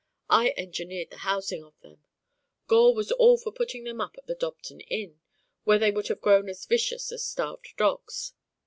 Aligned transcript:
I 0.31 0.55
engineered 0.57 1.11
the 1.11 1.17
housing 1.17 1.63
of 1.63 1.79
them. 1.81 2.03
Gore 2.65 2.95
was 2.95 3.11
all 3.11 3.37
for 3.37 3.51
putting 3.51 3.83
them 3.83 4.01
up 4.01 4.15
at 4.17 4.25
the 4.25 4.33
Dobton 4.33 4.81
Inn, 4.89 5.19
where 5.63 5.77
they 5.77 5.91
would 5.91 6.07
have 6.07 6.21
grown 6.21 6.49
as 6.49 6.65
vicious 6.65 7.11
as 7.11 7.23
starved 7.23 7.75
dogs. 7.77 8.33